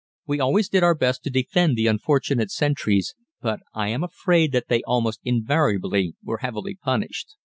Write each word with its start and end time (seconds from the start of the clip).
We 0.25 0.39
always 0.39 0.67
did 0.67 0.81
our 0.81 0.95
best 0.95 1.23
to 1.25 1.29
defend 1.29 1.77
the 1.77 1.85
unfortunate 1.85 2.49
sentries, 2.49 3.13
but 3.39 3.59
I 3.75 3.89
am 3.89 4.03
afraid 4.03 4.51
that 4.51 4.67
they 4.67 4.81
almost 4.81 5.19
invariably 5.23 6.15
were 6.23 6.39
heavily 6.39 6.73
punished. 6.73 7.35